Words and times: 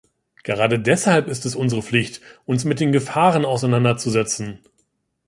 Gerade 0.43 0.79
deshalb 0.79 1.27
ist 1.27 1.45
es 1.45 1.55
unsere 1.55 1.83
Pflicht, 1.83 2.21
uns 2.47 2.65
mit 2.65 2.79
den 2.79 2.91
Gefahren 2.91 3.45
auseinander 3.45 3.97
zu 3.97 4.09
setzen. 4.09 4.57